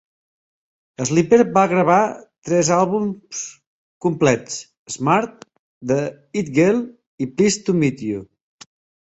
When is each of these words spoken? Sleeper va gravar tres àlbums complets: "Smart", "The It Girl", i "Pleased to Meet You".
Sleeper 1.09 1.37
va 1.57 1.65
gravar 1.73 1.97
tres 2.49 2.71
àlbums 2.77 3.43
complets: 4.07 4.57
"Smart", 4.95 5.47
"The 5.93 5.99
It 6.43 6.51
Girl", 6.57 6.83
i 7.27 7.31
"Pleased 7.37 7.63
to 7.71 7.79
Meet 7.85 8.05
You". 8.11 8.27